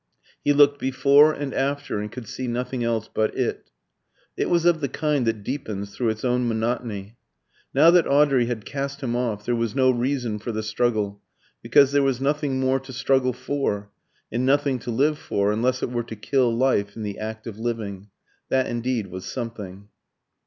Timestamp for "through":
5.95-6.09